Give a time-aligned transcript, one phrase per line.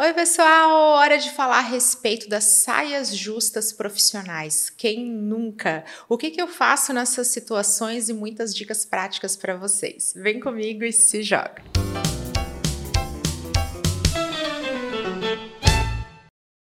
[0.00, 0.92] Oi, pessoal!
[0.92, 4.70] Hora de falar a respeito das saias justas profissionais.
[4.70, 5.84] Quem nunca?
[6.08, 10.14] O que, que eu faço nessas situações e muitas dicas práticas para vocês.
[10.16, 11.64] Vem comigo e se joga!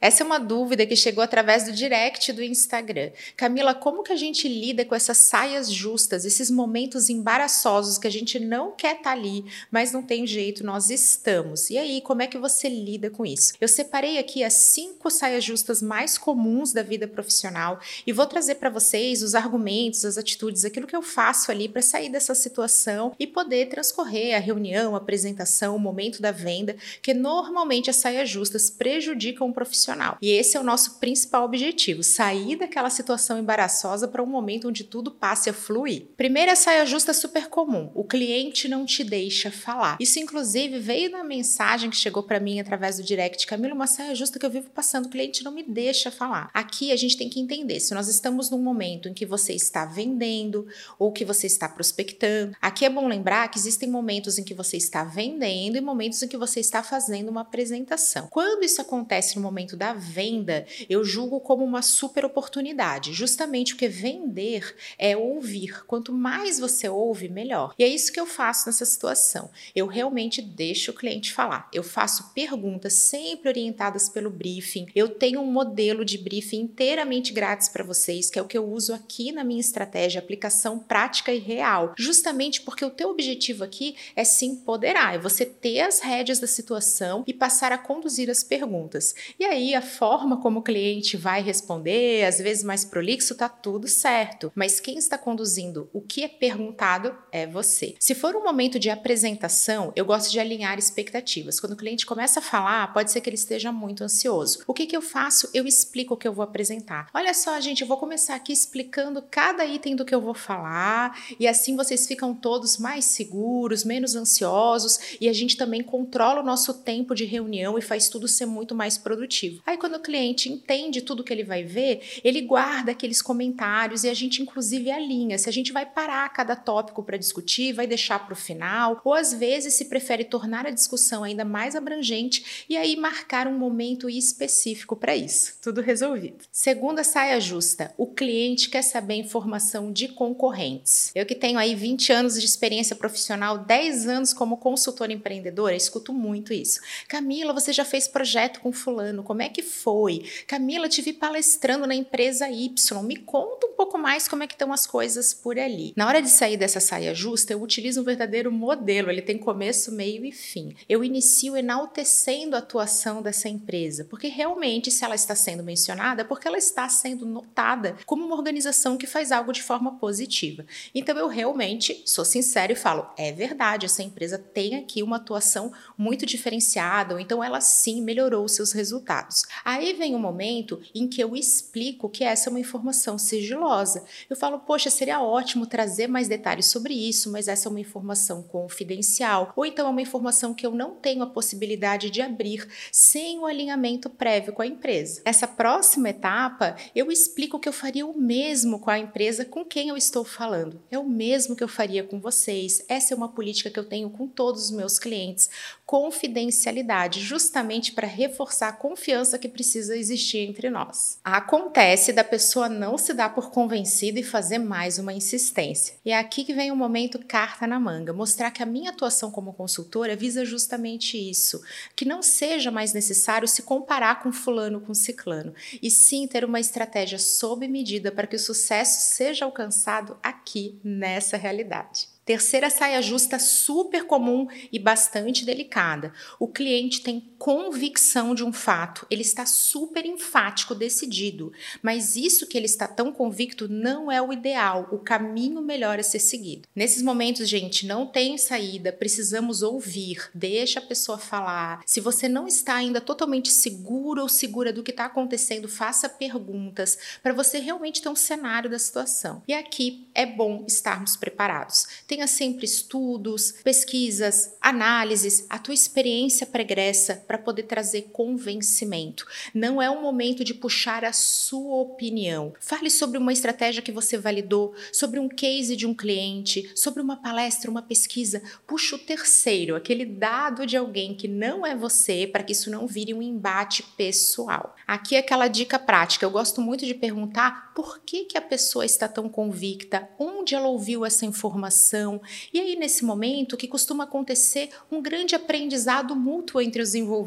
[0.00, 3.10] Essa é uma dúvida que chegou através do direct do Instagram.
[3.36, 8.10] Camila, como que a gente lida com essas saias justas, esses momentos embaraçosos que a
[8.10, 11.68] gente não quer estar tá ali, mas não tem jeito, nós estamos.
[11.68, 13.52] E aí, como é que você lida com isso?
[13.60, 18.54] Eu separei aqui as cinco saias justas mais comuns da vida profissional e vou trazer
[18.54, 23.14] para vocês os argumentos, as atitudes, aquilo que eu faço ali para sair dessa situação
[23.18, 28.30] e poder transcorrer a reunião, a apresentação, o momento da venda, que normalmente as saias
[28.30, 29.89] justas prejudicam o profissional
[30.20, 34.84] E esse é o nosso principal objetivo: sair daquela situação embaraçosa para um momento onde
[34.84, 36.06] tudo passe a fluir.
[36.16, 39.96] Primeira saia justa super comum: o cliente não te deixa falar.
[40.00, 43.46] Isso, inclusive, veio na mensagem que chegou para mim através do direct.
[43.46, 46.50] Camila, uma saia justa que eu vivo passando, o cliente não me deixa falar.
[46.52, 49.84] Aqui a gente tem que entender se nós estamos num momento em que você está
[49.84, 50.66] vendendo
[50.98, 52.56] ou que você está prospectando.
[52.60, 56.28] Aqui é bom lembrar que existem momentos em que você está vendendo e momentos em
[56.28, 58.28] que você está fazendo uma apresentação.
[58.30, 63.88] Quando isso acontece no momento da venda, eu julgo como uma super oportunidade, justamente porque
[63.88, 65.86] vender é ouvir.
[65.86, 67.74] Quanto mais você ouve, melhor.
[67.78, 69.50] E é isso que eu faço nessa situação.
[69.74, 71.66] Eu realmente deixo o cliente falar.
[71.72, 74.86] Eu faço perguntas sempre orientadas pelo briefing.
[74.94, 78.70] Eu tenho um modelo de briefing inteiramente grátis para vocês, que é o que eu
[78.70, 81.94] uso aqui na minha estratégia, aplicação prática e real.
[81.96, 86.46] Justamente porque o teu objetivo aqui é se empoderar, é você ter as rédeas da
[86.46, 89.14] situação e passar a conduzir as perguntas.
[89.38, 93.88] E aí a forma como o cliente vai responder, às vezes mais prolixo, tá tudo
[93.88, 94.52] certo.
[94.54, 97.94] Mas quem está conduzindo o que é perguntado é você.
[97.98, 101.60] Se for um momento de apresentação, eu gosto de alinhar expectativas.
[101.60, 104.62] Quando o cliente começa a falar, pode ser que ele esteja muito ansioso.
[104.66, 105.48] O que, que eu faço?
[105.52, 107.08] Eu explico o que eu vou apresentar.
[107.14, 111.18] Olha só, gente, eu vou começar aqui explicando cada item do que eu vou falar,
[111.38, 116.44] e assim vocês ficam todos mais seguros, menos ansiosos, e a gente também controla o
[116.44, 119.59] nosso tempo de reunião e faz tudo ser muito mais produtivo.
[119.66, 124.08] Aí, quando o cliente entende tudo que ele vai ver, ele guarda aqueles comentários e
[124.08, 125.38] a gente, inclusive, alinha.
[125.38, 129.14] Se a gente vai parar cada tópico para discutir, vai deixar para o final, ou
[129.14, 134.08] às vezes se prefere tornar a discussão ainda mais abrangente e aí marcar um momento
[134.08, 135.54] específico para isso.
[135.60, 136.44] Tudo resolvido.
[136.50, 141.10] Segunda saia justa: o cliente quer saber informação de concorrentes.
[141.14, 146.12] Eu que tenho aí 20 anos de experiência profissional, 10 anos como consultora empreendedora, escuto
[146.12, 146.80] muito isso.
[147.08, 150.24] Camila, você já fez projeto com fulano, como é que foi?
[150.46, 153.02] Camila, te vi palestrando na empresa Y.
[153.02, 155.92] Me conta um pouco mais como é que estão as coisas por ali.
[155.96, 159.10] Na hora de sair dessa saia justa, eu utilizo um verdadeiro modelo.
[159.10, 160.74] Ele tem começo, meio e fim.
[160.88, 166.24] Eu inicio enaltecendo a atuação dessa empresa, porque realmente, se ela está sendo mencionada, é
[166.24, 170.64] porque ela está sendo notada como uma organização que faz algo de forma positiva.
[170.94, 175.72] Então, eu realmente sou sincero e falo: é verdade, essa empresa tem aqui uma atuação
[175.96, 179.39] muito diferenciada, ou então ela sim melhorou seus resultados.
[179.64, 184.04] Aí vem um momento em que eu explico que essa é uma informação sigilosa.
[184.28, 188.42] Eu falo, poxa, seria ótimo trazer mais detalhes sobre isso, mas essa é uma informação
[188.42, 189.52] confidencial.
[189.56, 193.46] Ou então é uma informação que eu não tenho a possibilidade de abrir sem o
[193.46, 195.22] alinhamento prévio com a empresa.
[195.24, 199.88] Essa próxima etapa, eu explico que eu faria o mesmo com a empresa com quem
[199.88, 200.80] eu estou falando.
[200.90, 202.84] É o mesmo que eu faria com vocês.
[202.88, 205.48] Essa é uma política que eu tenho com todos os meus clientes.
[205.86, 211.18] Confidencialidade, justamente para reforçar a confiança confiança que precisa existir entre nós.
[211.22, 215.94] Acontece da pessoa não se dar por convencida e fazer mais uma insistência.
[216.04, 219.30] E é aqui que vem o momento carta na manga, mostrar que a minha atuação
[219.30, 221.62] como consultora visa justamente isso,
[221.94, 226.60] que não seja mais necessário se comparar com fulano com ciclano, e sim ter uma
[226.60, 232.08] estratégia sob medida para que o sucesso seja alcançado aqui nessa realidade.
[232.24, 236.12] Terceira saia justa super comum e bastante delicada.
[236.38, 241.50] O cliente tem convicção de um fato, ele está super enfático, decidido,
[241.82, 246.02] mas isso que ele está tão convicto não é o ideal, o caminho melhor a
[246.02, 246.68] ser seguido.
[246.76, 251.80] Nesses momentos, gente, não tem saída, precisamos ouvir, deixa a pessoa falar.
[251.86, 256.98] Se você não está ainda totalmente seguro ou segura do que está acontecendo, faça perguntas
[257.22, 259.42] para você realmente ter um cenário da situação.
[259.48, 261.86] E aqui é bom estarmos preparados.
[262.06, 269.24] Tenha sempre estudos, pesquisas, análises, a tua experiência pregressa para poder trazer convencimento.
[269.54, 272.52] Não é um momento de puxar a sua opinião.
[272.58, 277.22] Fale sobre uma estratégia que você validou, sobre um case de um cliente, sobre uma
[277.22, 278.42] palestra, uma pesquisa.
[278.66, 282.88] Puxa o terceiro, aquele dado de alguém que não é você, para que isso não
[282.88, 284.74] vire um embate pessoal.
[284.84, 286.26] Aqui é aquela dica prática.
[286.26, 290.66] Eu gosto muito de perguntar por que, que a pessoa está tão convicta, onde ela
[290.66, 292.20] ouviu essa informação.
[292.52, 297.19] E aí, nesse momento, que costuma acontecer um grande aprendizado mútuo entre os envolvidos.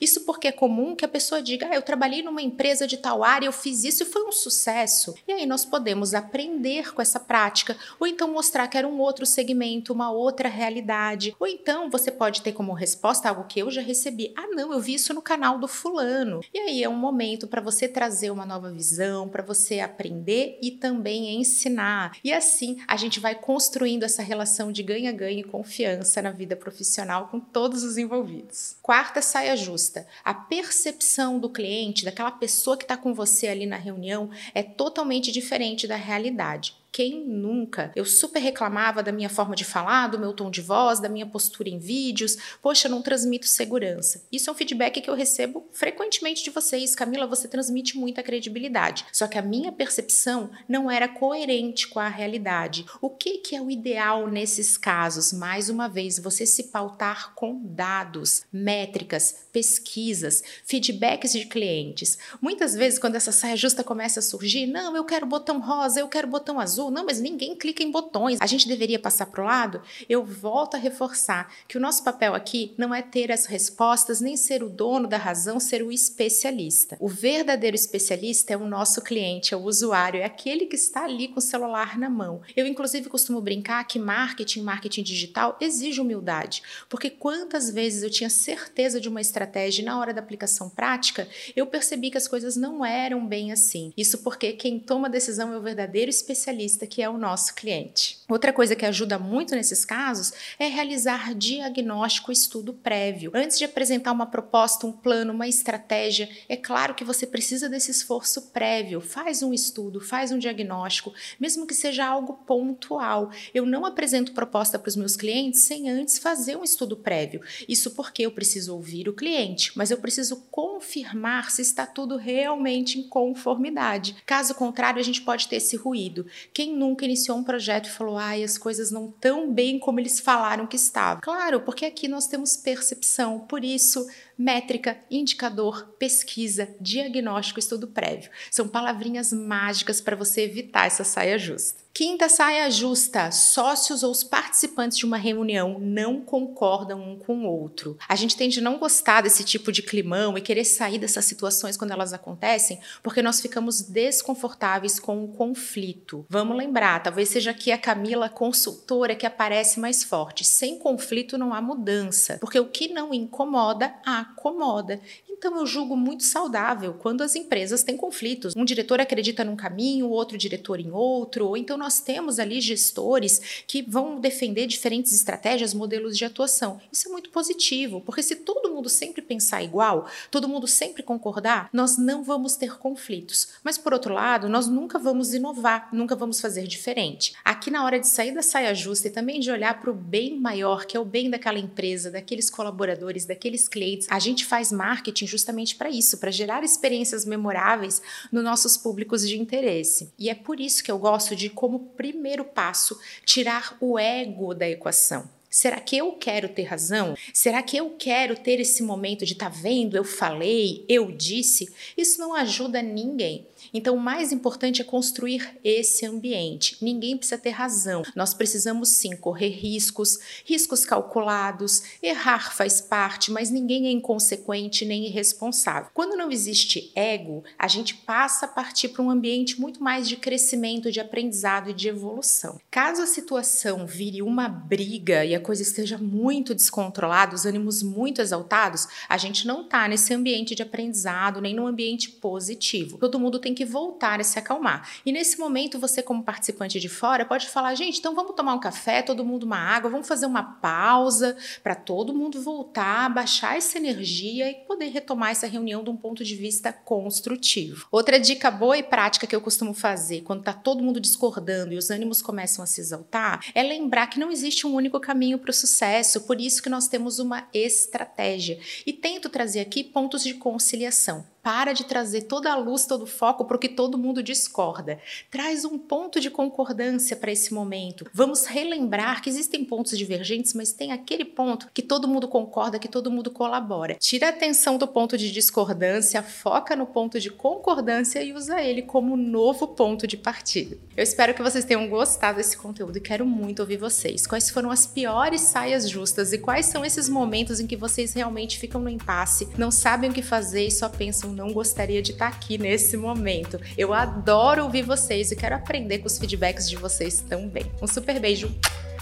[0.00, 3.22] Isso porque é comum que a pessoa diga: ah, eu trabalhei numa empresa de tal
[3.22, 5.14] área, eu fiz isso e foi um sucesso.
[5.26, 9.26] E aí nós podemos aprender com essa prática, ou então mostrar que era um outro
[9.26, 11.34] segmento, uma outra realidade.
[11.38, 14.80] Ou então você pode ter como resposta algo que eu já recebi: ah, não, eu
[14.80, 16.40] vi isso no canal do fulano.
[16.52, 20.70] E aí é um momento para você trazer uma nova visão, para você aprender e
[20.70, 22.16] também ensinar.
[22.22, 27.28] E assim a gente vai construindo essa relação de ganha-ganha e confiança na vida profissional
[27.28, 28.76] com todos os envolvidos.
[28.82, 30.06] Quarta saia justa.
[30.24, 35.32] A percepção do cliente, daquela pessoa que está com você ali na reunião, é totalmente
[35.32, 36.76] diferente da realidade.
[36.90, 37.92] Quem nunca?
[37.94, 41.26] Eu super reclamava da minha forma de falar, do meu tom de voz, da minha
[41.26, 42.36] postura em vídeos.
[42.60, 44.24] Poxa, não transmito segurança.
[44.32, 46.94] Isso é um feedback que eu recebo frequentemente de vocês.
[46.94, 49.06] Camila, você transmite muita credibilidade.
[49.12, 52.84] Só que a minha percepção não era coerente com a realidade.
[53.00, 55.32] O que, que é o ideal nesses casos?
[55.32, 62.18] Mais uma vez, você se pautar com dados, métricas, pesquisas, feedbacks de clientes.
[62.40, 66.08] Muitas vezes, quando essa saia justa começa a surgir, não, eu quero botão rosa, eu
[66.08, 68.38] quero botão azul Não, mas ninguém clica em botões.
[68.40, 69.82] A gente deveria passar para o lado?
[70.08, 74.36] Eu volto a reforçar que o nosso papel aqui não é ter as respostas, nem
[74.36, 76.96] ser o dono da razão, ser o especialista.
[77.00, 81.28] O verdadeiro especialista é o nosso cliente, é o usuário, é aquele que está ali
[81.28, 82.40] com o celular na mão.
[82.56, 88.30] Eu, inclusive, costumo brincar que marketing, marketing digital exige humildade, porque quantas vezes eu tinha
[88.30, 92.56] certeza de uma estratégia e na hora da aplicação prática, eu percebi que as coisas
[92.56, 93.92] não eram bem assim.
[93.96, 97.54] Isso porque quem toma a decisão é o verdadeiro especialista especialista que é o nosso
[97.54, 98.18] cliente.
[98.28, 103.32] Outra coisa que ajuda muito nesses casos é realizar diagnóstico e estudo prévio.
[103.34, 107.90] Antes de apresentar uma proposta, um plano, uma estratégia, é claro que você precisa desse
[107.90, 109.00] esforço prévio.
[109.00, 113.30] Faz um estudo, faz um diagnóstico, mesmo que seja algo pontual.
[113.54, 117.40] Eu não apresento proposta para os meus clientes sem antes fazer um estudo prévio.
[117.68, 122.98] Isso porque eu preciso ouvir o cliente, mas eu preciso confirmar se está tudo realmente
[122.98, 124.16] em conformidade.
[124.26, 126.26] Caso contrário, a gente pode ter esse ruído.
[126.58, 130.18] Quem nunca iniciou um projeto e falou, ai, as coisas não tão bem como eles
[130.18, 131.20] falaram que estavam?
[131.22, 134.04] Claro, porque aqui nós temos percepção, por isso,
[134.38, 138.30] métrica, indicador, pesquisa, diagnóstico, estudo prévio.
[138.50, 141.88] São palavrinhas mágicas para você evitar essa saia justa.
[141.98, 147.50] Quinta saia justa: sócios ou os participantes de uma reunião não concordam um com o
[147.50, 147.98] outro.
[148.08, 151.76] A gente tende a não gostar desse tipo de climão e querer sair dessas situações
[151.76, 156.24] quando elas acontecem, porque nós ficamos desconfortáveis com o conflito.
[156.28, 160.44] Vamos lembrar, talvez seja aqui a Camila consultora que aparece mais forte.
[160.44, 163.92] Sem conflito não há mudança, porque o que não incomoda
[164.30, 165.00] acomoda.
[165.38, 168.56] Então eu julgo muito saudável quando as empresas têm conflitos.
[168.56, 173.62] Um diretor acredita num caminho, outro diretor em outro, ou então nós temos ali gestores
[173.66, 176.80] que vão defender diferentes estratégias, modelos de atuação.
[176.90, 181.68] Isso é muito positivo, porque se todo mundo sempre pensar igual, todo mundo sempre concordar,
[181.72, 183.50] nós não vamos ter conflitos.
[183.62, 187.32] Mas por outro lado, nós nunca vamos inovar, nunca vamos fazer diferente.
[187.44, 190.38] Aqui na hora de sair da saia justa e também de olhar para o bem
[190.38, 195.26] maior, que é o bem daquela empresa, daqueles colaboradores, daqueles clientes, a gente faz marketing
[195.26, 200.12] justamente para isso, para gerar experiências memoráveis nos nossos públicos de interesse.
[200.18, 204.68] E é por isso que eu gosto de, como primeiro passo, tirar o ego da
[204.68, 205.37] equação.
[205.50, 207.16] Será que eu quero ter razão?
[207.32, 211.72] Será que eu quero ter esse momento de tá vendo, eu falei, eu disse?
[211.96, 213.46] Isso não ajuda ninguém.
[213.72, 216.76] Então, o mais importante é construir esse ambiente.
[216.80, 218.02] Ninguém precisa ter razão.
[218.14, 221.82] Nós precisamos sim correr riscos, riscos calculados.
[222.02, 225.90] Errar faz parte, mas ninguém é inconsequente nem irresponsável.
[225.92, 230.16] Quando não existe ego, a gente passa a partir para um ambiente muito mais de
[230.16, 232.60] crescimento, de aprendizado e de evolução.
[232.70, 238.20] Caso a situação vire uma briga e a coisa esteja muito descontrolada, os ânimos muito
[238.20, 242.98] exaltados, a gente não está nesse ambiente de aprendizado nem num ambiente positivo.
[242.98, 244.88] Todo mundo tem que voltar a se acalmar.
[245.04, 248.60] E nesse momento, você, como participante de fora, pode falar: gente, então vamos tomar um
[248.60, 253.78] café, todo mundo uma água, vamos fazer uma pausa para todo mundo voltar, baixar essa
[253.78, 257.86] energia e poder retomar essa reunião de um ponto de vista construtivo.
[257.90, 261.76] Outra dica boa e prática que eu costumo fazer quando está todo mundo discordando e
[261.76, 265.38] os ânimos começam a se exaltar é lembrar que não existe um único caminho caminho
[265.38, 268.58] para o sucesso, por isso que nós temos uma estratégia.
[268.86, 273.06] E tento trazer aqui pontos de conciliação para de trazer toda a luz, todo o
[273.06, 274.98] foco para o que todo mundo discorda.
[275.30, 278.06] Traz um ponto de concordância para esse momento.
[278.12, 282.88] Vamos relembrar que existem pontos divergentes, mas tem aquele ponto que todo mundo concorda, que
[282.88, 283.94] todo mundo colabora.
[283.94, 288.82] Tira a atenção do ponto de discordância, foca no ponto de concordância e usa ele
[288.82, 290.76] como novo ponto de partida.
[290.96, 294.26] Eu espero que vocês tenham gostado desse conteúdo e quero muito ouvir vocês.
[294.26, 298.58] Quais foram as piores saias justas e quais são esses momentos em que vocês realmente
[298.58, 302.28] ficam no impasse, não sabem o que fazer e só pensam não gostaria de estar
[302.28, 303.60] aqui nesse momento.
[303.76, 307.70] Eu adoro ouvir vocês e quero aprender com os feedbacks de vocês também.
[307.80, 308.54] Um super beijo,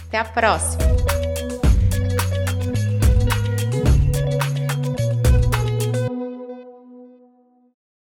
[0.07, 1.36] até a próxima!